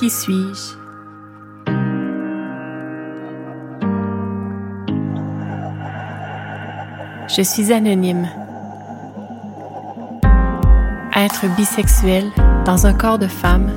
[0.00, 0.78] Qui suis-je?
[7.28, 8.26] Je suis anonyme.
[11.14, 12.24] Être bisexuel
[12.64, 13.70] dans un corps de femme,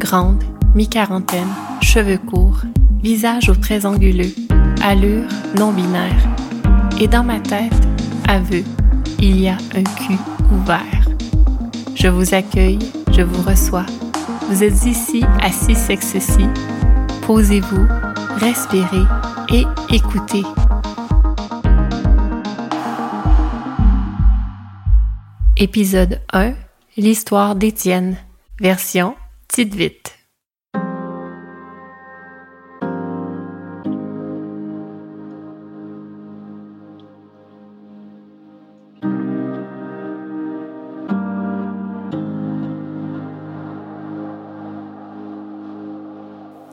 [0.00, 0.42] grande,
[0.74, 1.46] mi-quarantaine,
[1.80, 2.62] cheveux courts,
[3.00, 4.34] visage aux traits anguleux,
[4.82, 6.28] allure non binaire.
[7.00, 7.70] Et dans ma tête,
[8.26, 8.64] aveu,
[9.20, 10.18] il y a un cul
[10.50, 11.08] ouvert.
[11.94, 12.80] Je vous accueille,
[13.12, 13.86] je vous reçois.
[14.50, 16.44] Vous êtes ici, assis sexe-ci.
[17.22, 17.86] Posez-vous,
[18.38, 19.04] respirez
[19.48, 19.64] et
[19.94, 20.42] écoutez.
[25.56, 26.54] Épisode 1
[26.96, 28.16] L'histoire d'Étienne,
[28.60, 29.14] version
[29.46, 30.19] Tite Vite.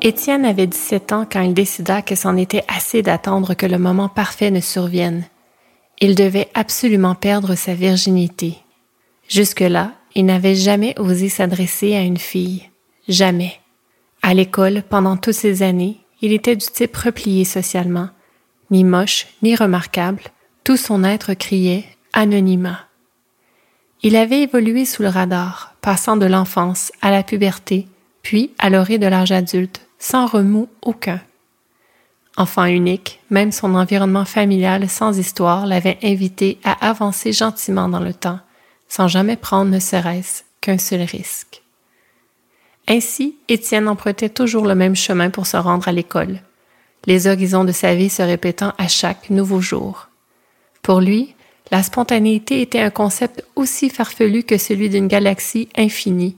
[0.07, 4.07] Étienne avait 17 ans quand il décida que c'en était assez d'attendre que le moment
[4.07, 5.25] parfait ne survienne.
[5.99, 8.55] Il devait absolument perdre sa virginité.
[9.27, 12.69] Jusque-là, il n'avait jamais osé s'adresser à une fille.
[13.09, 13.59] Jamais.
[14.21, 18.07] À l'école, pendant toutes ces années, il était du type replié socialement.
[18.71, 20.21] Ni moche, ni remarquable,
[20.63, 22.79] tout son être criait anonymat.
[24.03, 27.87] Il avait évolué sous le radar, passant de l'enfance à la puberté,
[28.21, 31.21] puis à l'orée de l'âge adulte, sans remous aucun.
[32.37, 38.13] Enfant unique, même son environnement familial sans histoire l'avait invité à avancer gentiment dans le
[38.13, 38.39] temps,
[38.87, 41.63] sans jamais prendre ne serait-ce qu'un seul risque.
[42.87, 46.41] Ainsi, Étienne empruntait toujours le même chemin pour se rendre à l'école,
[47.07, 50.09] les horizons de sa vie se répétant à chaque nouveau jour.
[50.83, 51.35] Pour lui,
[51.71, 56.37] la spontanéité était un concept aussi farfelu que celui d'une galaxie infinie.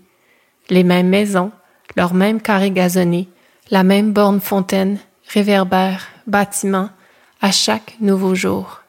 [0.69, 1.51] Les mêmes maisons,
[1.95, 3.27] leurs mêmes carrés gazonnés,
[3.71, 6.89] la même borne fontaine, réverbère, bâtiment,
[7.41, 8.81] à chaque nouveau jour.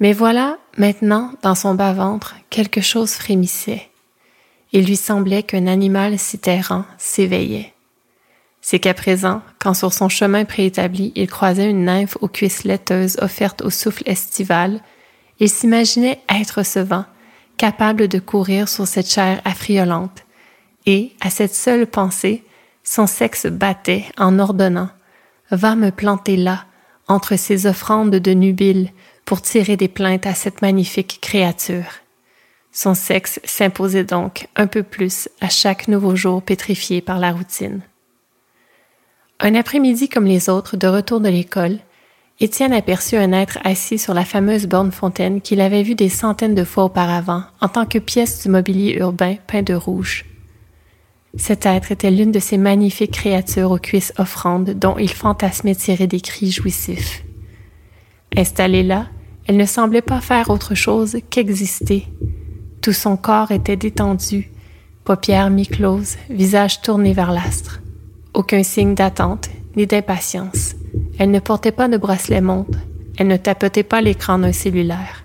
[0.00, 3.88] Mais voilà, maintenant, dans son bas-ventre, quelque chose frémissait.
[4.72, 7.72] Il lui semblait qu'un animal si terrant s'éveillait.
[8.60, 13.18] C'est qu'à présent, quand sur son chemin préétabli, il croisait une nymphe aux cuisses laiteuses
[13.20, 14.80] offerte au souffle estival,
[15.40, 17.04] il s'imaginait être ce vent,
[17.56, 20.24] capable de courir sur cette chair affriolante,
[20.86, 22.44] et, à cette seule pensée,
[22.84, 24.90] son sexe battait en ordonnant
[25.50, 26.64] Va me planter là,
[27.08, 28.90] entre ces offrandes de nubiles,
[29.26, 32.00] pour tirer des plaintes à cette magnifique créature.
[32.72, 37.82] Son sexe s'imposait donc un peu plus à chaque nouveau jour pétrifié par la routine.
[39.40, 41.78] Un après-midi comme les autres, de retour de l'école,
[42.40, 46.54] Étienne aperçut un être assis sur la fameuse borne fontaine qu'il avait vue des centaines
[46.54, 50.24] de fois auparavant en tant que pièce du mobilier urbain peint de rouge.
[51.36, 56.06] Cet être était l'une de ces magnifiques créatures aux cuisses offrandes dont il fantasmait tirer
[56.06, 57.24] des cris jouissifs.
[58.36, 59.06] Installée là,
[59.46, 62.06] elle ne semblait pas faire autre chose qu'exister.
[62.80, 64.50] Tout son corps était détendu,
[65.04, 67.80] paupières mi-closes, visage tourné vers l'astre.
[68.34, 70.74] Aucun signe d'attente ni d'impatience.
[71.18, 72.78] Elle ne portait pas de bracelet montre.
[73.18, 75.24] Elle ne tapotait pas l'écran d'un cellulaire.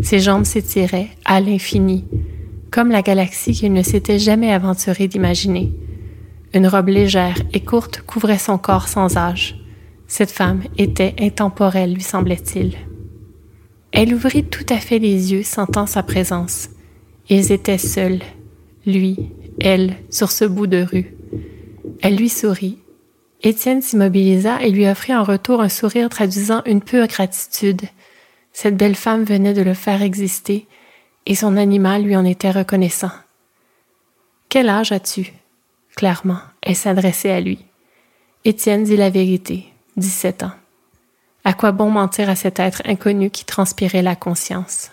[0.00, 2.04] Ses jambes s'étiraient à l'infini,
[2.72, 5.72] comme la galaxie qu'il ne s'était jamais aventuré d'imaginer.
[6.54, 9.62] Une robe légère et courte couvrait son corps sans âge.
[10.08, 12.76] Cette femme était intemporelle, lui semblait-il.
[13.92, 16.70] Elle ouvrit tout à fait les yeux, sentant sa présence.
[17.28, 18.20] Ils étaient seuls,
[18.86, 19.16] lui,
[19.60, 21.14] elle, sur ce bout de rue.
[22.00, 22.78] Elle lui sourit.
[23.42, 27.82] Étienne s'immobilisa et lui offrit en retour un sourire traduisant une pure gratitude.
[28.52, 30.66] Cette belle femme venait de le faire exister,
[31.26, 33.12] et son animal lui en était reconnaissant.
[34.48, 35.32] Quel âge as-tu?
[35.96, 37.64] Clairement, elle s'adressait à lui.
[38.44, 39.66] Étienne dit la vérité,
[39.96, 40.52] dix-sept ans.
[41.44, 44.90] À quoi bon mentir à cet être inconnu qui transpirait la conscience?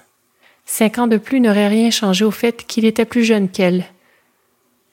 [0.65, 3.85] Cinq ans de plus n'auraient rien changé au fait qu'il était plus jeune qu'elle.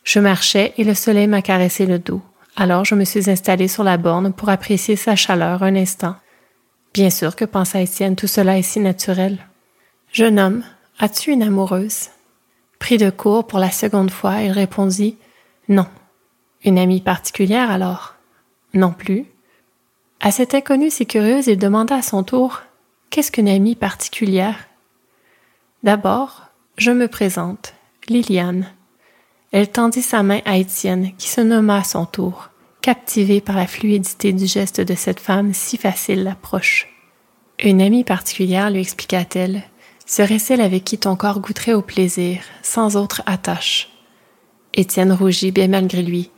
[0.04, 2.22] Je marchais et le soleil m'a caressé le dos.
[2.56, 6.16] Alors je me suis installée sur la borne pour apprécier sa chaleur un instant.
[6.94, 9.38] Bien sûr que pensa Étienne, tout cela est si naturel.
[10.12, 10.64] Jeune homme,
[10.98, 12.08] As-tu une amoureuse?
[12.78, 15.18] Pris de court pour la seconde fois, il répondit
[15.68, 15.86] Non.
[16.64, 18.14] Une amie particulière alors?
[18.72, 19.26] Non plus.
[20.20, 22.62] À cette inconnue si curieuse, il demanda à son tour
[23.10, 24.56] Qu'est-ce qu'une amie particulière?
[25.82, 26.46] D'abord,
[26.78, 27.74] je me présente,
[28.08, 28.66] Liliane.
[29.52, 32.48] Elle tendit sa main à Étienne, qui se nomma à son tour,
[32.80, 36.88] captivé par la fluidité du geste de cette femme si facile d'approche.
[37.62, 39.62] Une amie particulière, lui expliqua-t-elle,
[40.06, 43.90] serait celle avec qui ton corps goûterait au plaisir, sans autre attache.
[44.72, 46.30] Étienne rougit bien malgré lui.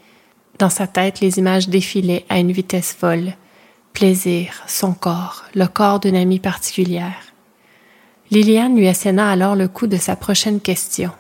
[0.59, 3.35] Dans sa tête, les images défilaient à une vitesse folle.
[3.93, 7.33] Plaisir, son corps, le corps d'une amie particulière.
[8.31, 11.11] Liliane lui asséna alors le coup de sa prochaine question.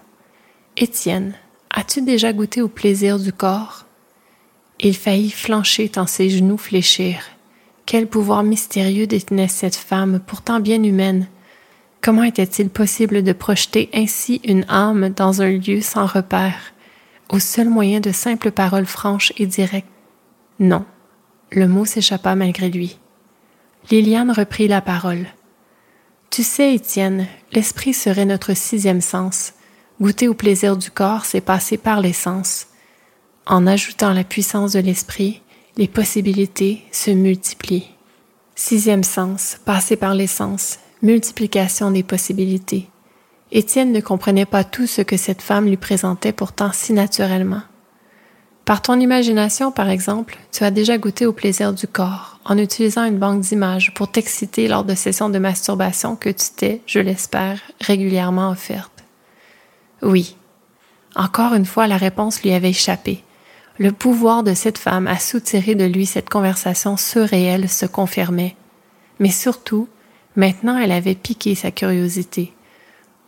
[0.76, 1.34] Étienne,
[1.70, 3.84] as-tu déjà goûté au plaisir du corps?
[4.80, 7.24] Il faillit flancher tant ses genoux fléchirent.
[7.86, 11.26] Quel pouvoir mystérieux détenait cette femme, pourtant bien humaine.
[12.00, 16.72] Comment était-il possible de projeter ainsi une âme dans un lieu sans repère,
[17.28, 19.88] au seul moyen de simples paroles franches et directes?
[20.60, 20.84] Non.
[21.50, 22.98] Le mot s'échappa malgré lui.
[23.90, 25.26] Liliane reprit la parole.
[26.30, 29.54] Tu sais, Étienne, l'esprit serait notre sixième sens.
[30.00, 32.66] Goûter au plaisir du corps, c'est passer par les sens.
[33.46, 35.42] En ajoutant la puissance de l'esprit,
[35.76, 37.88] les possibilités se multiplient.
[38.54, 42.88] Sixième sens, passer par les sens, multiplication des possibilités.
[43.50, 47.62] Étienne ne comprenait pas tout ce que cette femme lui présentait pourtant si naturellement.
[48.64, 53.04] Par ton imagination, par exemple, tu as déjà goûté au plaisir du corps en utilisant
[53.04, 57.60] une banque d'images pour t'exciter lors de sessions de masturbation que tu t'es, je l'espère,
[57.80, 59.04] régulièrement offertes.
[60.02, 60.36] Oui.
[61.16, 63.24] Encore une fois, la réponse lui avait échappé.
[63.78, 68.54] Le pouvoir de cette femme à soutirer de lui cette conversation surréelle se confirmait.
[69.18, 69.88] Mais surtout,
[70.38, 72.54] maintenant elle avait piqué sa curiosité.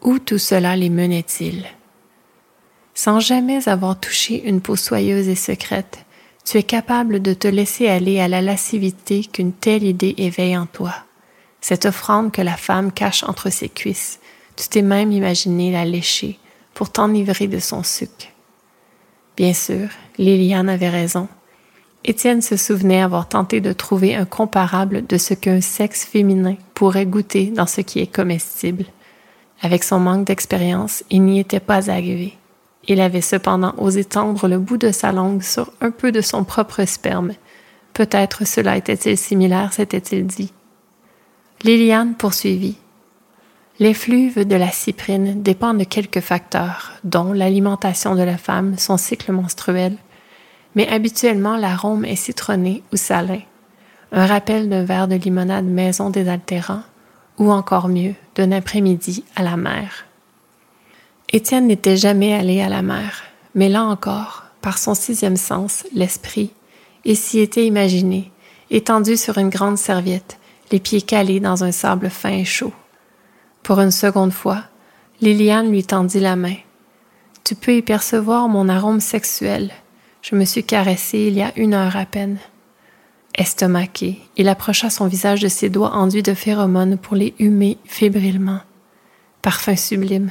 [0.01, 1.67] Où tout cela les menait-il?
[3.01, 6.05] sans jamais avoir touché une peau soyeuse et secrète,
[6.45, 10.67] tu es capable de te laisser aller à la lascivité qu'une telle idée éveille en
[10.67, 10.95] toi.
[11.63, 14.21] Cette offrande que la femme cache entre ses cuisses,
[14.55, 16.39] tu t'es même imaginé la lécher
[16.75, 18.27] pour t'enivrer de son sucre.
[19.35, 21.27] Bien sûr, Liliane avait raison.
[22.05, 27.05] Étienne se souvenait avoir tenté de trouver un comparable de ce qu'un sexe féminin pourrait
[27.05, 28.87] goûter dans ce qui est comestible.
[29.61, 32.39] Avec son manque d'expérience, il n'y était pas arrivé.
[32.89, 36.43] Il avait cependant osé tendre le bout de sa langue sur un peu de son
[36.43, 37.33] propre sperme.
[37.93, 40.55] Peut-être cela était-il similaire, s'était-il dit.
[41.65, 42.79] Liliane poursuivit.
[43.79, 49.33] L'effluve de la cyprine dépend de quelques facteurs, dont l'alimentation de la femme, son cycle
[49.33, 49.99] menstruel,
[50.75, 53.41] mais habituellement l'arôme est citronné ou salin,
[54.13, 56.83] un rappel d'un verre de limonade maison désaltérant,
[57.39, 60.05] ou encore mieux, d'un après-midi à la mer.
[61.33, 63.23] Étienne n'était jamais allé à la mer,
[63.55, 66.51] mais là encore, par son sixième sens, l'esprit,
[67.05, 68.31] il s'y était imaginé,
[68.71, 70.39] étendu sur une grande serviette,
[70.71, 72.73] les pieds calés dans un sable fin et chaud.
[73.63, 74.65] Pour une seconde fois,
[75.21, 76.57] Liliane lui tendit la main.
[77.45, 79.71] Tu peux y percevoir mon arôme sexuel.
[80.23, 82.39] Je me suis caressé il y a une heure à peine.
[83.35, 88.61] Estomaqué, il approcha son visage de ses doigts enduits de phéromones pour les humer fébrilement.
[89.41, 90.31] Parfum sublime.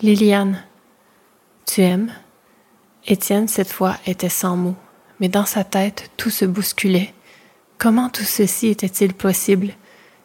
[0.00, 0.62] Liliane,
[1.66, 2.12] tu aimes?
[3.06, 4.76] Étienne, cette fois, était sans mots,
[5.20, 7.14] mais dans sa tête, tout se bousculait.
[7.78, 9.74] Comment tout ceci était-il possible?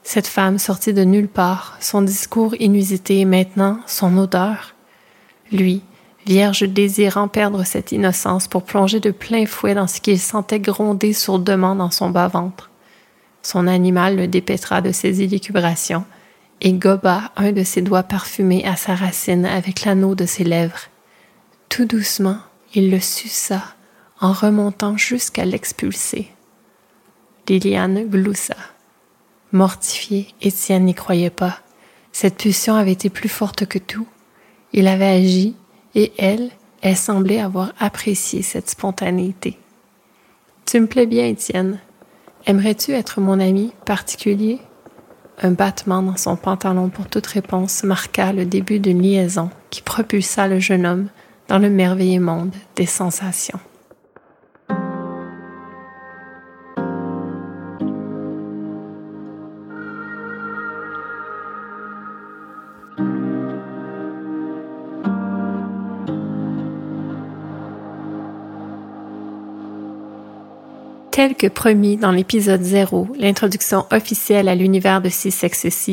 [0.03, 4.75] Cette femme sortie de nulle part, son discours inusité et maintenant son odeur?
[5.51, 5.81] Lui,
[6.27, 11.13] vierge désirant perdre cette innocence pour plonger de plein fouet dans ce qu'il sentait gronder
[11.13, 12.69] sourdement dans son bas-ventre.
[13.43, 16.03] Son animal le dépêtra de ses élucubrations
[16.59, 20.81] et goba un de ses doigts parfumés à sa racine avec l'anneau de ses lèvres.
[21.69, 22.39] Tout doucement,
[22.73, 23.63] il le suça
[24.19, 26.27] en remontant jusqu'à l'expulser.
[27.47, 28.57] Liliane gloussa.
[29.53, 31.59] Mortifié, Étienne n'y croyait pas.
[32.11, 34.07] Cette pulsion avait été plus forte que tout.
[34.73, 35.55] Il avait agi,
[35.97, 36.51] et elle,
[36.83, 39.57] elle semblait avoir apprécié cette spontanéité.
[40.65, 41.79] Tu me plais bien, Étienne.
[42.45, 44.59] Aimerais-tu être mon ami particulier?
[45.41, 50.47] Un battement dans son pantalon pour toute réponse marqua le début d'une liaison qui propulsa
[50.47, 51.07] le jeune homme
[51.47, 53.59] dans le merveilleux monde des sensations.
[71.17, 75.89] Tel que promis dans l'épisode 0, l'introduction officielle à l'univers de Six Sexes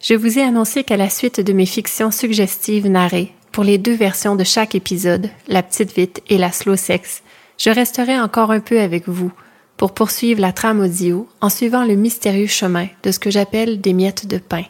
[0.00, 3.96] je vous ai annoncé qu'à la suite de mes fictions suggestives narrées, pour les deux
[3.96, 7.24] versions de chaque épisode, la petite vite et la slow sex,
[7.58, 9.32] je resterai encore un peu avec vous
[9.76, 13.92] pour poursuivre la trame audio en suivant le mystérieux chemin de ce que j'appelle des
[13.92, 14.66] miettes de pain.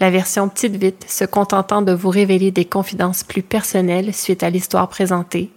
[0.00, 4.50] La version petite vite se contentant de vous révéler des confidences plus personnelles suite à
[4.50, 5.52] l'histoire présentée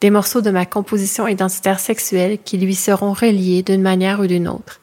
[0.00, 4.48] des morceaux de ma composition identitaire sexuelle qui lui seront reliés d'une manière ou d'une
[4.48, 4.80] autre,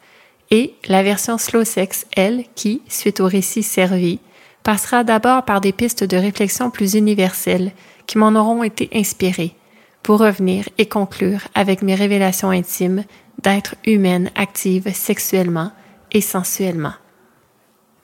[0.51, 4.19] et la version slow sex, elle, qui, suite au récit servi,
[4.63, 7.71] passera d'abord par des pistes de réflexion plus universelles
[8.07, 9.55] qui m'en auront été inspirées,
[10.03, 13.03] pour revenir et conclure avec mes révélations intimes
[13.41, 15.71] d'être humaine active sexuellement
[16.11, 16.93] et sensuellement.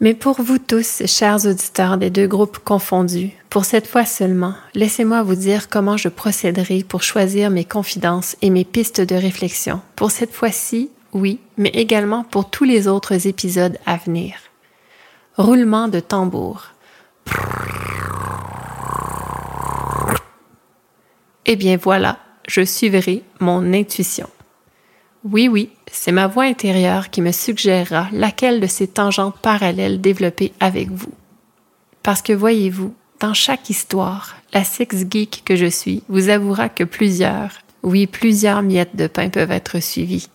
[0.03, 5.21] Mais pour vous tous, chers auditeurs des deux groupes confondus, pour cette fois seulement, laissez-moi
[5.21, 9.79] vous dire comment je procéderai pour choisir mes confidences et mes pistes de réflexion.
[9.95, 14.33] Pour cette fois-ci, oui, mais également pour tous les autres épisodes à venir.
[15.37, 16.71] Roulement de tambour.
[21.45, 22.17] Eh bien voilà,
[22.47, 24.29] je suivrai mon intuition.
[25.23, 30.51] Oui, oui, c'est ma voix intérieure qui me suggérera laquelle de ces tangentes parallèles développer
[30.59, 31.13] avec vous.
[32.01, 36.83] Parce que voyez-vous, dans chaque histoire, la sex geek que je suis vous avouera que
[36.83, 37.51] plusieurs,
[37.83, 40.27] oui, plusieurs miettes de pain peuvent être suivies.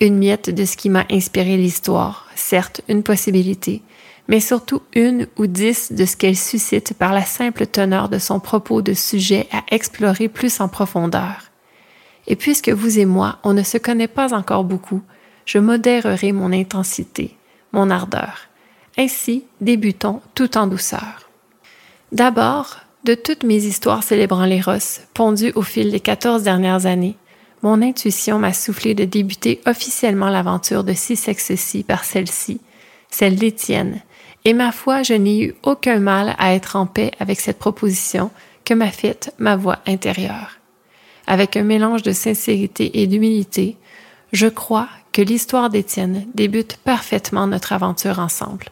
[0.00, 3.82] Une miette de ce qui m'a inspiré l'histoire, certes une possibilité,
[4.28, 8.40] mais surtout une ou dix de ce qu'elle suscite par la simple teneur de son
[8.40, 11.50] propos de sujet à explorer plus en profondeur.
[12.26, 15.02] Et puisque vous et moi, on ne se connaît pas encore beaucoup,
[15.44, 17.36] je modérerai mon intensité,
[17.72, 18.48] mon ardeur.
[18.98, 21.30] Ainsi, débutons tout en douceur.
[22.12, 27.16] D'abord, de toutes mes histoires célébrant l'éros, pondues au fil des quatorze dernières années,
[27.62, 32.60] mon intuition m'a soufflé de débuter officiellement l'aventure de six sexes-ci par celle-ci,
[33.10, 34.00] celle d'Étienne,
[34.44, 38.30] et ma foi, je n'ai eu aucun mal à être en paix avec cette proposition
[38.64, 40.58] que m'a faite ma voix intérieure
[41.26, 43.76] avec un mélange de sincérité et d'humilité,
[44.32, 48.66] je crois que l'histoire d'Étienne débute parfaitement notre aventure ensemble.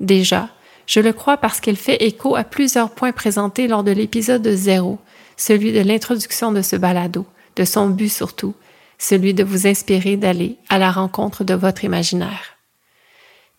[0.00, 0.48] Déjà,
[0.86, 4.98] je le crois parce qu'elle fait écho à plusieurs points présentés lors de l'épisode zéro,
[5.36, 8.54] celui de l'introduction de ce balado, de son but surtout,
[8.98, 12.56] celui de vous inspirer d'aller à la rencontre de votre imaginaire.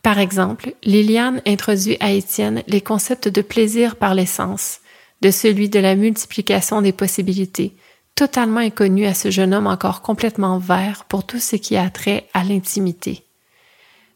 [0.01, 4.79] Par exemple, Liliane introduit à Étienne les concepts de plaisir par l'essence,
[5.21, 7.73] de celui de la multiplication des possibilités,
[8.15, 12.27] totalement inconnu à ce jeune homme encore complètement vert pour tout ce qui a trait
[12.33, 13.23] à l'intimité.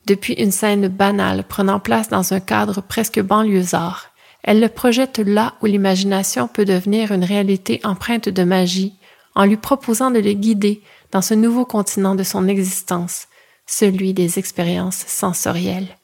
[0.07, 4.11] Depuis une scène banale prenant place dans un cadre presque banlieusard,
[4.43, 8.95] elle le projette là où l'imagination peut devenir une réalité empreinte de magie,
[9.35, 13.27] en lui proposant de le guider dans ce nouveau continent de son existence,
[13.67, 15.97] celui des expériences sensorielles.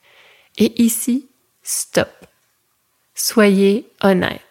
[0.58, 1.28] Et ici,
[1.64, 2.10] stop.
[3.16, 4.45] Soyez honnête.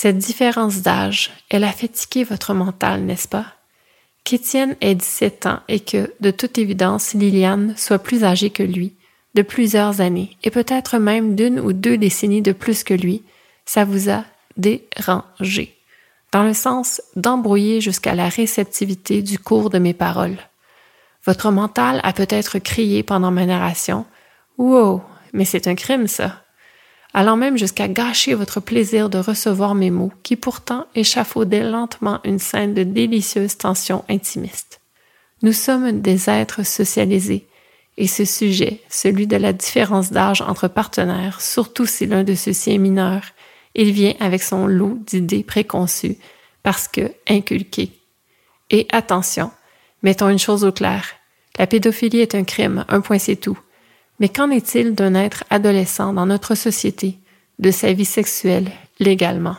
[0.00, 3.46] Cette différence d'âge, elle a fatigué votre mental, n'est-ce pas?
[4.22, 8.94] Qu'Étienne ait 17 ans et que, de toute évidence, Liliane soit plus âgée que lui,
[9.34, 13.24] de plusieurs années, et peut-être même d'une ou deux décennies de plus que lui,
[13.64, 14.22] ça vous a
[14.56, 15.76] dérangé,
[16.30, 20.38] dans le sens d'embrouiller jusqu'à la réceptivité du cours de mes paroles.
[21.24, 24.06] Votre mental a peut-être crié pendant ma narration
[24.58, 25.02] Wow,
[25.32, 26.44] mais c'est un crime, ça
[27.14, 32.38] allant même jusqu'à gâcher votre plaisir de recevoir mes mots, qui pourtant échafaudaient lentement une
[32.38, 34.80] scène de délicieuse tension intimiste.
[35.42, 37.46] Nous sommes des êtres socialisés,
[37.96, 42.72] et ce sujet, celui de la différence d'âge entre partenaires, surtout si l'un de ceux-ci
[42.72, 43.22] est mineur,
[43.74, 46.18] il vient avec son lot d'idées préconçues,
[46.62, 47.92] parce que inculquées.
[48.70, 49.50] Et attention,
[50.02, 51.04] mettons une chose au clair,
[51.58, 53.58] la pédophilie est un crime, un point c'est tout.
[54.20, 57.18] Mais qu'en est-il d'un être adolescent dans notre société,
[57.58, 59.56] de sa vie sexuelle légalement?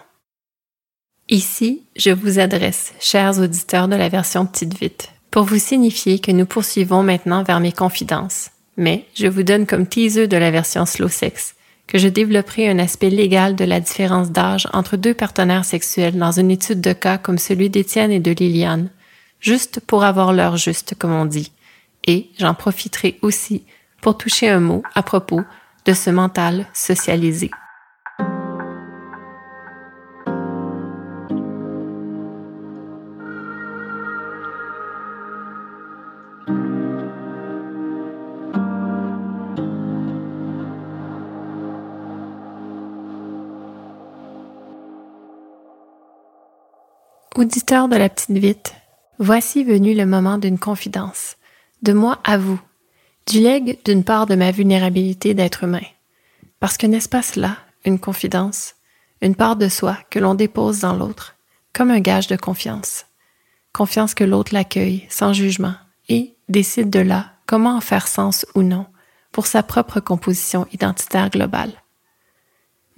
[1.29, 6.31] Ici, je vous adresse, chers auditeurs de la version petite vite, pour vous signifier que
[6.31, 8.49] nous poursuivons maintenant vers mes confidences.
[8.77, 11.55] Mais je vous donne comme teaser de la version slow sex
[11.89, 16.31] que je développerai un aspect légal de la différence d'âge entre deux partenaires sexuels dans
[16.31, 18.91] une étude de cas comme celui d'Étienne et de Liliane,
[19.39, 21.51] juste pour avoir l'heure juste, comme on dit.
[22.05, 23.63] Et j'en profiterai aussi
[24.01, 25.41] pour toucher un mot à propos
[25.85, 27.51] de ce mental socialisé.
[47.35, 48.75] Auditeur de la petite vite,
[49.17, 51.37] voici venu le moment d'une confidence,
[51.81, 52.59] de moi à vous,
[53.33, 55.85] legs d'une part de ma vulnérabilité d'être humain.
[56.59, 58.75] Parce que n'est-ce pas cela, une confidence,
[59.21, 61.35] une part de soi que l'on dépose dans l'autre,
[61.73, 63.05] comme un gage de confiance.
[63.73, 65.75] Confiance que l'autre l'accueille sans jugement
[66.07, 68.85] et décide de là comment en faire sens ou non
[69.31, 71.73] pour sa propre composition identitaire globale.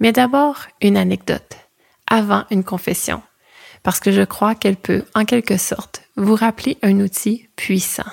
[0.00, 1.56] Mais d'abord, une anecdote,
[2.06, 3.22] avant une confession,
[3.82, 8.10] parce que je crois qu'elle peut, en quelque sorte, vous rappeler un outil puissant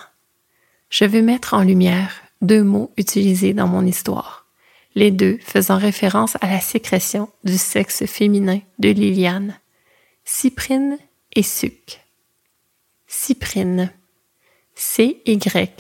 [0.90, 4.48] je veux mettre en lumière deux mots utilisés dans mon histoire,
[4.96, 9.60] les deux faisant référence à la sécrétion du sexe féminin de Liliane,
[10.26, 10.98] cyprine
[11.36, 12.02] et suc.
[13.08, 13.92] Cyprine.
[14.76, 15.76] C-Y-P-R-I-N-E.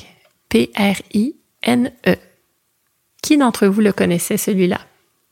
[3.22, 4.82] Qui d'entre vous le connaissait celui-là?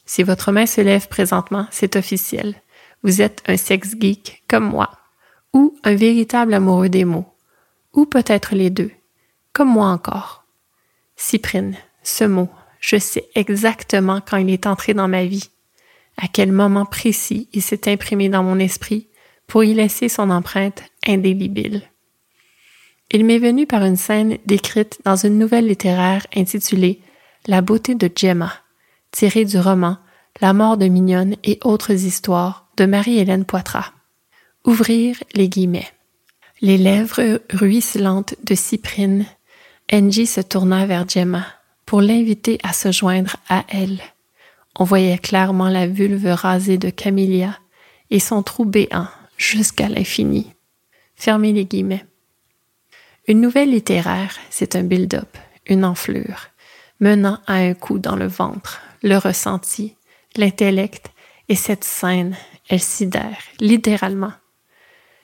[0.06, 2.56] Si votre main se lève présentement, c'est officiel.
[3.04, 4.92] Vous êtes un sex geek comme moi,
[5.54, 7.26] ou un véritable amoureux des mots,
[7.94, 8.92] ou peut-être les deux,
[9.58, 10.44] comme moi encore.
[11.16, 12.48] Cyprine, ce mot,
[12.80, 15.50] je sais exactement quand il est entré dans ma vie,
[16.16, 19.08] à quel moment précis il s'est imprimé dans mon esprit
[19.48, 21.82] pour y laisser son empreinte indélébile.
[23.10, 27.02] Il m'est venu par une scène décrite dans une nouvelle littéraire intitulée
[27.48, 28.54] La beauté de Gemma,
[29.10, 29.98] tirée du roman
[30.40, 33.92] La mort de Mignonne et autres histoires de Marie-Hélène Poitras.
[34.66, 35.92] Ouvrir les guillemets.
[36.62, 39.26] Les lèvres ruisselantes de Cyprine,
[39.92, 41.46] Angie se tourna vers Gemma
[41.86, 44.00] pour l'inviter à se joindre à elle.
[44.78, 47.58] On voyait clairement la vulve rasée de Camélia
[48.10, 50.54] et son trou béant jusqu'à l'infini.
[51.16, 52.06] Fermez les guillemets.
[53.28, 56.48] Une nouvelle littéraire, c'est un build-up, une enflure,
[57.00, 59.96] menant à un coup dans le ventre, le ressenti,
[60.36, 61.12] l'intellect,
[61.50, 62.36] et cette scène,
[62.68, 64.34] elle sidère, littéralement.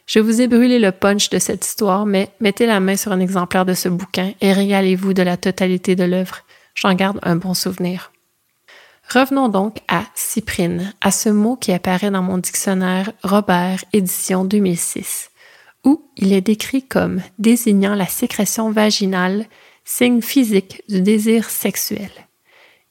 [0.05, 3.19] Je vous ai brûlé le punch de cette histoire, mais mettez la main sur un
[3.19, 6.39] exemplaire de ce bouquin et régalez-vous de la totalité de l'œuvre.
[6.75, 8.12] J'en garde un bon souvenir.
[9.10, 15.29] Revenons donc à cyprine, à ce mot qui apparaît dans mon dictionnaire Robert édition 2006,
[15.86, 19.45] où il est décrit comme désignant la sécrétion vaginale,
[19.86, 22.10] signe physique du désir sexuel.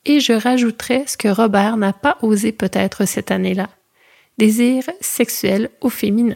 [0.04, 3.68] Et je rajouterai ce que Robert n'a pas osé peut-être cette année-là,
[4.38, 6.34] désir sexuel au féminin.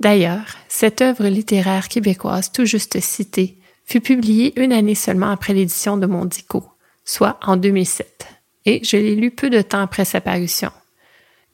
[0.00, 5.96] D'ailleurs, cette œuvre littéraire québécoise tout juste citée fut publiée une année seulement après l'édition
[5.96, 6.64] de Mondico,
[7.04, 10.70] soit en 2007 et je l'ai lu peu de temps après sa parution.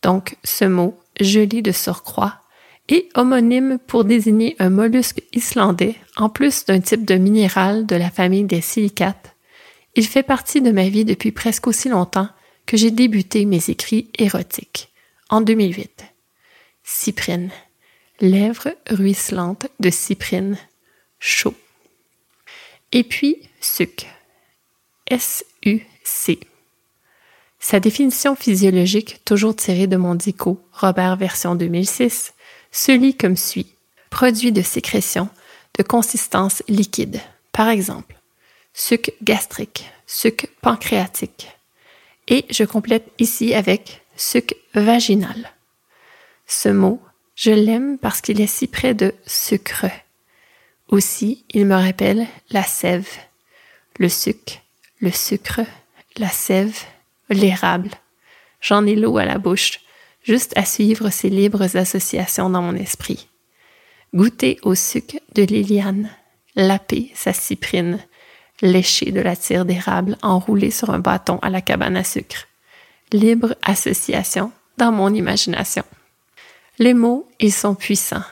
[0.02, 2.40] Donc, ce mot, joli de surcroît,
[2.88, 8.10] est homonyme pour désigner un mollusque islandais en plus d'un type de minéral de la
[8.10, 9.36] famille des silicates.
[9.94, 12.28] Il fait partie de ma vie depuis presque aussi longtemps
[12.66, 14.90] que j'ai débuté mes écrits érotiques,
[15.28, 16.04] en 2008.
[16.82, 17.50] Cyprine.
[18.22, 20.56] Lèvres ruisselantes de cyprine.
[21.18, 21.56] Chaud.
[22.92, 24.06] Et puis, suc.
[25.08, 26.38] S-U-C.
[27.58, 32.32] Sa définition physiologique, toujours tirée de mon dico, Robert version 2006,
[32.70, 33.74] se lit comme suit.
[34.08, 35.28] Produit de sécrétion
[35.76, 37.20] de consistance liquide.
[37.50, 38.14] Par exemple,
[38.72, 41.48] suc gastrique, suc pancréatique.
[42.28, 45.50] Et je complète ici avec suc vaginal.
[46.46, 47.02] Ce mot,
[47.34, 49.86] je l'aime parce qu'il est si près de sucre.
[50.88, 53.08] Aussi, il me rappelle la sève,
[53.98, 54.60] le suc,
[55.00, 55.60] le sucre,
[56.18, 56.76] la sève,
[57.30, 57.90] l'érable.
[58.60, 59.80] J'en ai l'eau à la bouche,
[60.22, 63.28] juste à suivre ces libres associations dans mon esprit.
[64.14, 66.10] Goûter au sucre de Liliane,
[66.54, 67.98] laper sa cyprine,
[68.60, 72.46] lécher de la tire d'érable enroulée sur un bâton à la cabane à sucre.
[73.12, 75.84] Libre association dans mon imagination.
[76.78, 78.24] Les mots, ils sont puissants.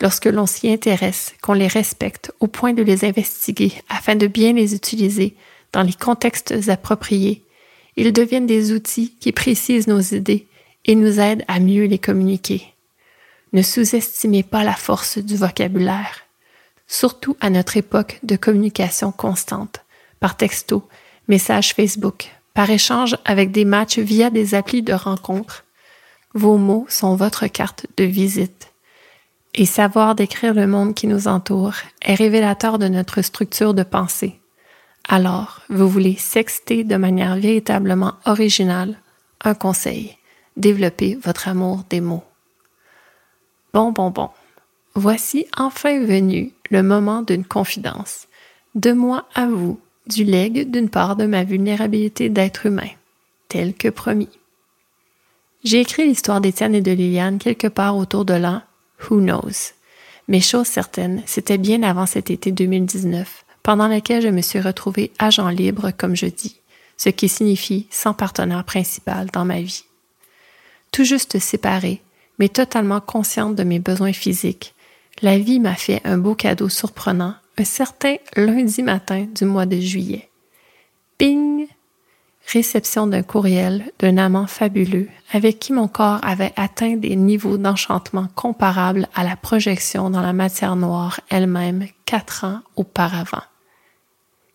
[0.00, 4.52] Lorsque l'on s'y intéresse, qu'on les respecte au point de les investiguer afin de bien
[4.52, 5.36] les utiliser
[5.72, 7.44] dans les contextes appropriés,
[7.96, 10.46] ils deviennent des outils qui précisent nos idées
[10.84, 12.62] et nous aident à mieux les communiquer.
[13.52, 16.22] Ne sous-estimez pas la force du vocabulaire,
[16.86, 19.80] surtout à notre époque de communication constante,
[20.20, 20.88] par texto,
[21.28, 25.64] messages Facebook, par échange avec des matchs via des applis de rencontres.
[26.34, 28.72] Vos mots sont votre carte de visite.
[29.54, 34.40] Et savoir décrire le monde qui nous entoure est révélateur de notre structure de pensée.
[35.08, 38.98] Alors, vous voulez sexter de manière véritablement originale,
[39.44, 40.16] un conseil,
[40.56, 42.24] développez votre amour des mots.
[43.74, 44.30] Bon, bon, bon.
[44.94, 48.26] Voici enfin venu le moment d'une confidence.
[48.74, 52.88] De moi à vous, du legs d'une part de ma vulnérabilité d'être humain,
[53.48, 54.28] tel que promis.
[55.64, 58.62] J'ai écrit l'histoire d'Étienne et de Liliane quelque part autour de l'an
[59.08, 59.72] Who knows.
[60.26, 65.12] Mais chose certaine, c'était bien avant cet été 2019, pendant lequel je me suis retrouvée
[65.18, 66.60] agent libre, comme je dis,
[66.96, 69.84] ce qui signifie sans partenaire principal dans ma vie.
[70.90, 72.02] Tout juste séparée,
[72.38, 74.74] mais totalement consciente de mes besoins physiques,
[75.20, 79.78] la vie m'a fait un beau cadeau surprenant un certain lundi matin du mois de
[79.78, 80.28] juillet.
[81.18, 81.68] Ping!
[82.46, 88.28] Réception d'un courriel d'un amant fabuleux avec qui mon corps avait atteint des niveaux d'enchantement
[88.34, 93.42] comparables à la projection dans la matière noire elle-même quatre ans auparavant.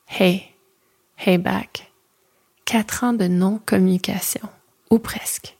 [0.09, 0.43] Hey,
[1.17, 1.91] hey back.
[2.65, 4.47] Quatre ans de non-communication,
[4.89, 5.55] ou presque.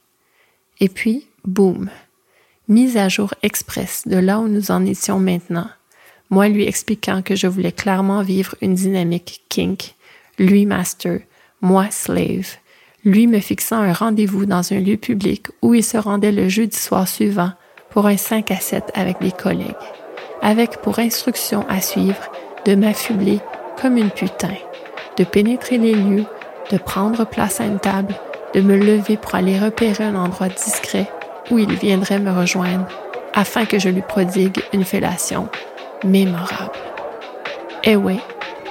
[0.78, 1.90] Et puis, boum,
[2.68, 5.68] mise à jour express de là où nous en étions maintenant,
[6.30, 9.94] moi lui expliquant que je voulais clairement vivre une dynamique kink,
[10.38, 11.20] lui master,
[11.60, 12.56] moi slave,
[13.04, 16.76] lui me fixant un rendez-vous dans un lieu public où il se rendait le jeudi
[16.76, 17.52] soir suivant
[17.90, 19.74] pour un 5 à 7 avec des collègues,
[20.42, 22.30] avec pour instruction à suivre
[22.64, 23.40] de m'affubler
[23.80, 24.54] comme une putain,
[25.16, 26.26] de pénétrer les lieux,
[26.70, 28.14] de prendre place à une table,
[28.54, 31.10] de me lever pour aller repérer un endroit discret
[31.50, 32.86] où il viendrait me rejoindre
[33.34, 35.48] afin que je lui prodigue une fellation
[36.04, 36.72] mémorable.
[37.84, 38.18] Eh oui,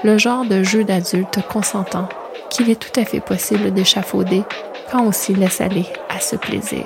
[0.04, 2.10] le genre de jeu d'adulte consentant
[2.49, 4.43] qu'il est tout à fait possible d'échafauder
[4.91, 6.86] quand on s'y laisse aller à ce plaisir.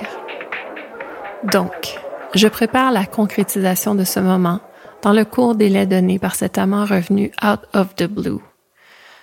[1.51, 1.99] Donc,
[2.33, 4.59] je prépare la concrétisation de ce moment
[5.01, 8.39] dans le cours délai donné par cet amant revenu out of the blue.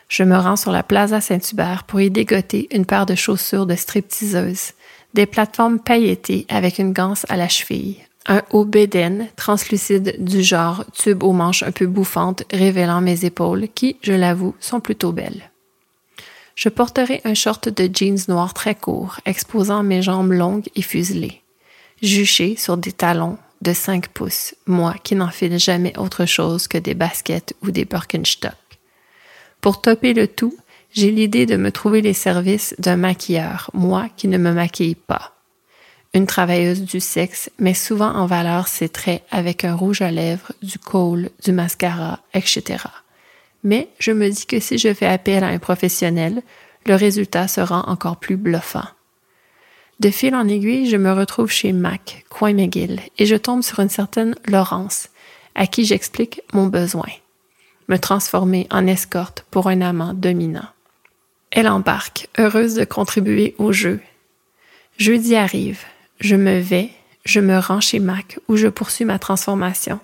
[0.09, 3.74] Je me rends sur la Plaza Saint-Hubert pour y dégoter une paire de chaussures de
[3.74, 4.72] stripteaseuse,
[5.14, 7.96] des plateformes pailletées avec une ganse à la cheville,
[8.27, 13.68] un haut bédaine translucide du genre tube aux manches un peu bouffantes révélant mes épaules
[13.74, 15.51] qui, je l'avoue, sont plutôt belles.
[16.59, 21.40] Je porterai un short de jeans noir très court, exposant mes jambes longues et fuselées,
[22.03, 26.94] juchées sur des talons de 5 pouces, moi qui n'enfile jamais autre chose que des
[26.94, 28.57] baskets ou des Birkenstock.
[29.61, 30.59] Pour topper le tout,
[30.92, 35.38] j'ai l'idée de me trouver les services d'un maquilleur, moi qui ne me maquille pas
[36.14, 40.53] une travailleuse du sexe met souvent en valeur ses traits avec un rouge à lèvres,
[40.62, 42.79] du kohl, du mascara, etc.
[43.64, 46.42] Mais je me dis que si je fais appel à un professionnel,
[46.87, 48.87] le résultat sera encore plus bluffant.
[50.01, 53.81] De fil en aiguille, je me retrouve chez Mac, coin McGill, et je tombe sur
[53.81, 55.09] une certaine Laurence,
[55.57, 57.09] à qui j'explique mon besoin.
[57.88, 60.68] Me transformer en escorte pour un amant dominant.
[61.51, 64.01] Elle embarque, heureuse de contribuer au jeu.
[64.99, 65.83] Jeudi arrive.
[66.21, 66.90] Je me vais,
[67.25, 70.01] je me rends chez Mac où je poursuis ma transformation,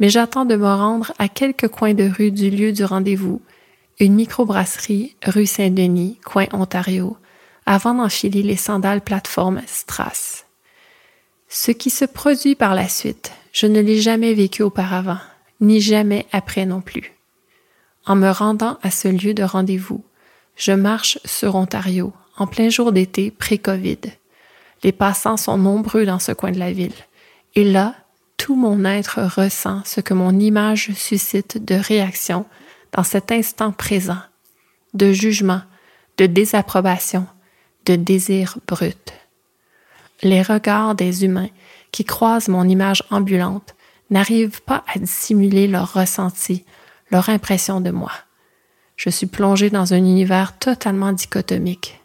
[0.00, 3.42] mais j'attends de me rendre à quelques coins de rue du lieu du rendez-vous,
[4.00, 7.18] une microbrasserie rue Saint-Denis, coin Ontario,
[7.66, 10.46] avant d'enfiler les sandales plateforme Strass.
[11.48, 15.18] Ce qui se produit par la suite, je ne l'ai jamais vécu auparavant,
[15.60, 17.12] ni jamais après non plus.
[18.06, 20.02] En me rendant à ce lieu de rendez-vous,
[20.56, 23.98] je marche sur Ontario en plein jour d'été pré-Covid.
[24.82, 26.94] Les passants sont nombreux dans ce coin de la ville.
[27.54, 27.94] Et là,
[28.40, 32.46] tout mon être ressent ce que mon image suscite de réaction
[32.90, 34.16] dans cet instant présent,
[34.94, 35.60] de jugement,
[36.16, 37.26] de désapprobation,
[37.84, 39.12] de désir brut.
[40.22, 41.50] Les regards des humains
[41.92, 43.74] qui croisent mon image ambulante
[44.08, 46.64] n'arrivent pas à dissimuler leur ressenti,
[47.10, 48.12] leur impression de moi.
[48.96, 52.00] Je suis plongé dans un univers totalement dichotomique.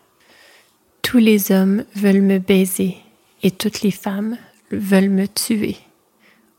[1.02, 2.98] Tous les hommes veulent me baiser
[3.41, 4.38] et toutes les femmes
[4.69, 5.78] veulent me tuer.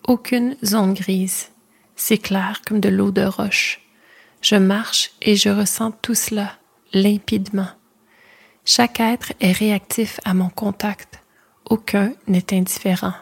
[0.07, 1.49] Aucune zone grise.
[1.97, 3.81] C'est clair comme de l'eau de roche.
[4.40, 6.53] Je marche et je ressens tout cela
[6.92, 7.66] limpidement.
[8.64, 11.19] Chaque être est réactif à mon contact.
[11.69, 13.14] Aucun n'est indifférent.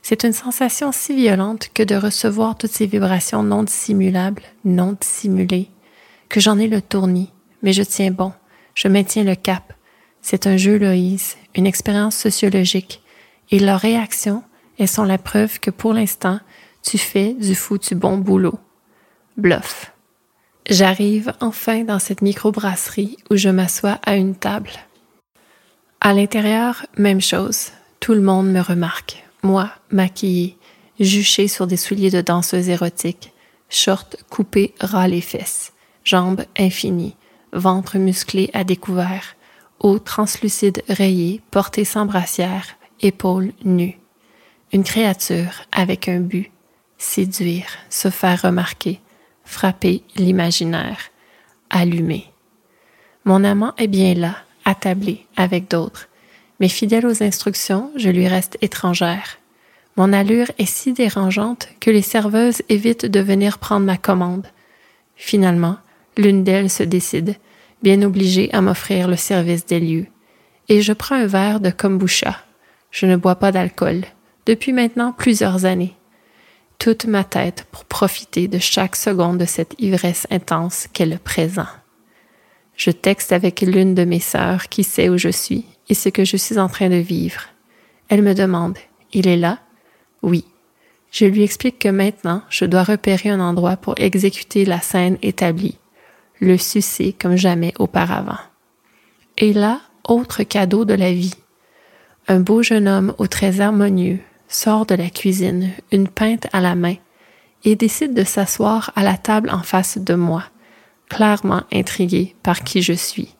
[0.00, 5.68] C'est une sensation si violente que de recevoir toutes ces vibrations non dissimulables, non dissimulées,
[6.30, 7.30] que j'en ai le tournis,
[7.62, 8.32] mais je tiens bon,
[8.74, 9.74] je maintiens le cap,
[10.22, 13.02] c'est un jeu Loïse, une expérience sociologique,
[13.50, 14.42] et leurs réactions,
[14.80, 16.40] elles sont la preuve que pour l'instant,
[16.82, 18.58] tu fais du foutu bon boulot.
[19.36, 19.92] Bluff.
[20.70, 24.70] J'arrive enfin dans cette microbrasserie où je m'assois à une table.
[26.00, 27.72] À l'intérieur, même chose.
[28.00, 29.22] Tout le monde me remarque.
[29.42, 30.56] Moi, maquillée,
[30.98, 33.34] juchée sur des souliers de danseuse érotique,
[33.68, 37.16] short coupé ras les fesses, jambes infinies,
[37.52, 39.36] ventre musclé à découvert,
[39.78, 44.00] eau translucide rayée, portée sans brassière, épaules nues.
[44.72, 46.52] Une créature avec un but,
[46.96, 49.00] séduire, se faire remarquer,
[49.44, 51.10] frapper l'imaginaire,
[51.70, 52.26] allumer.
[53.24, 56.08] Mon amant est bien là, attablé avec d'autres,
[56.60, 59.38] mais fidèle aux instructions, je lui reste étrangère.
[59.96, 64.46] Mon allure est si dérangeante que les serveuses évitent de venir prendre ma commande.
[65.16, 65.78] Finalement,
[66.16, 67.34] l'une d'elles se décide,
[67.82, 70.06] bien obligé à m'offrir le service des lieux.
[70.68, 72.38] Et je prends un verre de kombucha.
[72.92, 74.04] Je ne bois pas d'alcool,
[74.50, 75.94] depuis maintenant plusieurs années.
[76.80, 81.68] Toute ma tête pour profiter de chaque seconde de cette ivresse intense qu'est le présent.
[82.74, 86.24] Je texte avec l'une de mes sœurs qui sait où je suis et ce que
[86.24, 87.42] je suis en train de vivre.
[88.08, 88.76] Elle me demande
[89.12, 89.60] Il est là
[90.22, 90.44] Oui.
[91.12, 95.78] Je lui explique que maintenant, je dois repérer un endroit pour exécuter la scène établie
[96.40, 98.40] le sucer comme jamais auparavant.
[99.38, 101.34] Et là, autre cadeau de la vie.
[102.26, 106.74] Un beau jeune homme aux traits harmonieux, sort de la cuisine, une pinte à la
[106.74, 106.96] main,
[107.64, 110.44] et décide de s'asseoir à la table en face de moi,
[111.08, 113.36] clairement intrigué par qui je suis.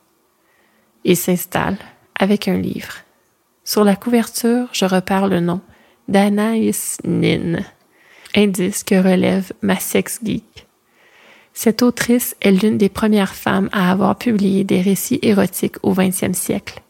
[1.04, 1.78] Il s'installe
[2.18, 2.94] avec un livre.
[3.64, 5.60] Sur la couverture, je repère le nom
[6.08, 7.60] d'Anaïs Nin,
[8.36, 10.66] indice que relève ma sex geek.
[11.52, 16.32] Cette autrice est l'une des premières femmes à avoir publié des récits érotiques au XXe
[16.32, 16.82] siècle.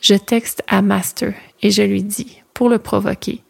[0.00, 3.42] Je texte à Master et je lui dis, pour le provoquer,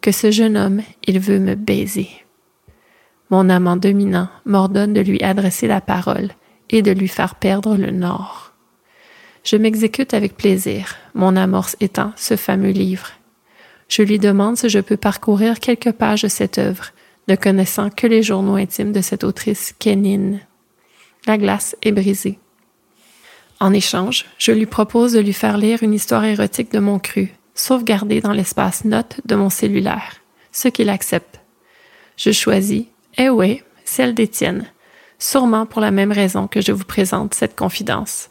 [0.00, 2.08] que ce jeune homme, il veut me baiser.
[3.30, 6.30] Mon amant dominant m'ordonne de lui adresser la parole
[6.70, 8.52] et de lui faire perdre le nord.
[9.44, 13.10] Je m'exécute avec plaisir, mon amorce étant ce fameux livre.
[13.88, 16.92] Je lui demande si je peux parcourir quelques pages de cette œuvre,
[17.28, 20.40] ne connaissant que les journaux intimes de cette autrice Kénine.
[21.26, 22.38] La glace est brisée.
[23.60, 27.32] En échange, je lui propose de lui faire lire une histoire érotique de mon cru,
[27.58, 30.16] sauvegardée dans l'espace note de mon cellulaire,
[30.52, 31.40] ce qu'il accepte.
[32.16, 32.84] Je choisis,
[33.16, 34.66] eh oui, celle d'Étienne,
[35.18, 38.30] sûrement pour la même raison que je vous présente cette confidence.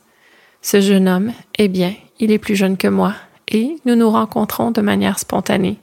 [0.61, 3.13] Ce jeune homme, eh bien, il est plus jeune que moi,
[3.47, 5.77] et nous nous rencontrons de manière spontanée,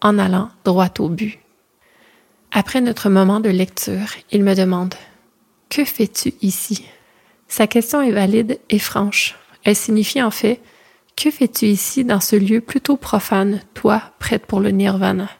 [0.00, 1.38] en allant droit au but.
[2.52, 4.94] Après notre moment de lecture, il me demande
[5.68, 6.86] Que fais-tu ici
[7.48, 9.36] Sa question est valide et franche.
[9.64, 10.60] Elle signifie en fait
[11.16, 15.30] Que fais-tu ici dans ce lieu plutôt profane, toi, prête pour le nirvana?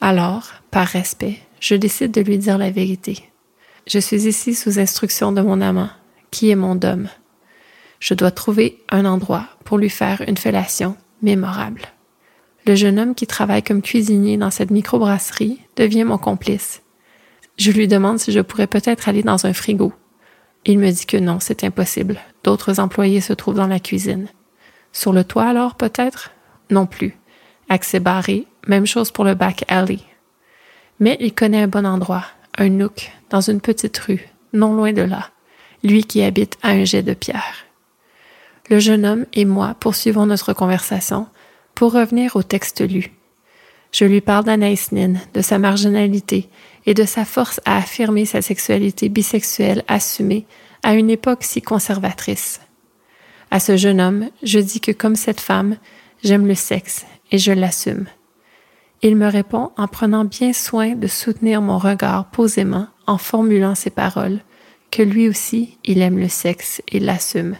[0.00, 3.30] Alors, par respect, je décide de lui dire la vérité.
[3.86, 5.90] Je suis ici sous instruction de mon amant,
[6.30, 7.08] qui est mon dôme.
[8.00, 11.82] Je dois trouver un endroit pour lui faire une fellation mémorable.
[12.66, 16.80] Le jeune homme qui travaille comme cuisinier dans cette microbrasserie devient mon complice.
[17.58, 19.92] Je lui demande si je pourrais peut-être aller dans un frigo.
[20.64, 22.18] Il me dit que non, c'est impossible.
[22.42, 24.28] D'autres employés se trouvent dans la cuisine.
[24.94, 26.30] Sur le toit alors, peut-être?
[26.70, 27.18] Non plus.
[27.68, 29.98] Accès barré, même chose pour le back alley.
[31.00, 32.24] Mais il connaît un bon endroit,
[32.56, 35.30] un nook, dans une petite rue, non loin de là,
[35.82, 37.66] lui qui habite à un jet de pierre.
[38.70, 41.26] Le jeune homme et moi poursuivons notre conversation
[41.74, 43.12] pour revenir au texte lu.
[43.90, 46.48] Je lui parle d'Anaïs Nin, de sa marginalité
[46.86, 50.46] et de sa force à affirmer sa sexualité bisexuelle assumée
[50.84, 52.60] à une époque si conservatrice.
[53.50, 55.76] À ce jeune homme, je dis que comme cette femme,
[56.22, 58.06] j'aime le sexe et je l'assume.
[59.02, 63.90] Il me répond en prenant bien soin de soutenir mon regard posément en formulant ces
[63.90, 64.40] paroles,
[64.90, 67.56] que lui aussi, il aime le sexe et l'assume.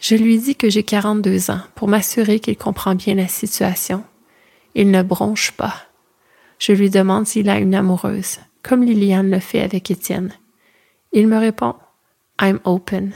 [0.00, 4.04] Je lui dis que j'ai 42 ans pour m'assurer qu'il comprend bien la situation.
[4.74, 5.74] Il ne bronche pas.
[6.58, 10.32] Je lui demande s'il a une amoureuse, comme Liliane le fait avec Étienne.
[11.12, 11.74] Il me répond
[12.40, 13.12] I'm open.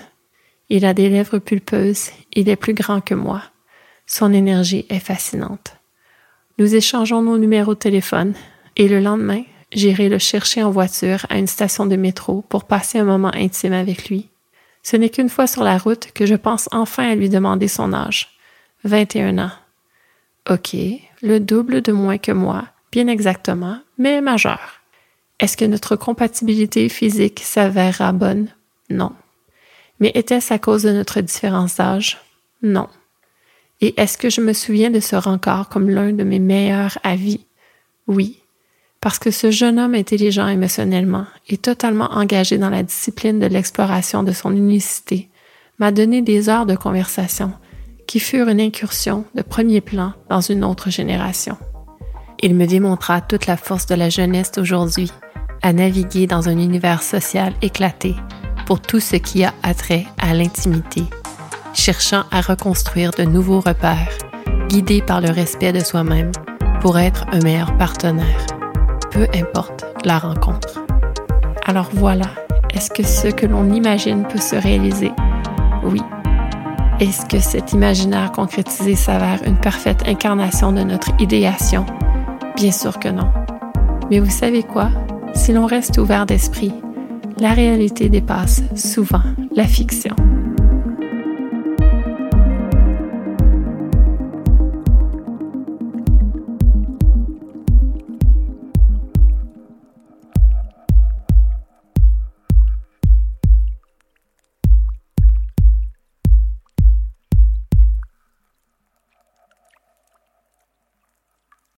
[0.71, 3.43] Il a des lèvres pulpeuses, il est plus grand que moi.
[4.07, 5.77] Son énergie est fascinante.
[6.59, 8.35] Nous échangeons nos numéros de téléphone
[8.77, 12.99] et le lendemain, j'irai le chercher en voiture à une station de métro pour passer
[12.99, 14.29] un moment intime avec lui.
[14.83, 17.93] Ce n'est qu'une fois sur la route que je pense enfin à lui demander son
[17.93, 18.29] âge.
[18.85, 19.53] 21 ans.
[20.49, 20.75] OK,
[21.23, 24.81] le double de moins que moi, bien exactement, mais majeur.
[25.41, 28.49] Est-ce que notre compatibilité physique s'avérera bonne?
[28.91, 29.13] Non.
[30.01, 32.19] Mais était-ce à cause de notre différence d'âge?
[32.63, 32.89] Non.
[33.81, 37.47] Et est-ce que je me souviens de ce rencard comme l'un de mes meilleurs avis?
[38.07, 38.41] Oui.
[39.01, 44.25] Parce que ce jeune homme intelligent émotionnellement et totalement engagé dans la discipline de l'exploration
[44.25, 45.29] de son unicité
[45.79, 47.53] m'a donné des heures de conversation
[48.09, 51.57] qui furent une incursion de premier plan dans une autre génération.
[52.41, 55.13] Il me démontra toute la force de la jeunesse d'aujourd'hui
[55.63, 58.15] à naviguer dans un univers social éclaté
[58.69, 61.05] pour tout ce qui a attrait à l'intimité
[61.73, 64.13] cherchant à reconstruire de nouveaux repères,
[64.69, 66.33] guidés par le respect de soi-même
[66.83, 68.47] pour être un meilleur partenaire,
[69.11, 70.85] peu importe la rencontre.
[71.65, 72.27] Alors voilà,
[72.75, 75.13] est-ce que ce que l'on imagine peut se réaliser?
[75.83, 76.03] Oui.
[77.01, 81.87] Est-ce que cet imaginaire concrétisé s'avère une parfaite incarnation de notre idéation?
[82.55, 83.33] Bien sûr que non.
[84.11, 84.91] Mais vous savez quoi?
[85.35, 86.75] Si l'on reste ouvert d'esprit,
[87.41, 89.23] la réalité dépasse souvent
[89.55, 90.15] la fiction.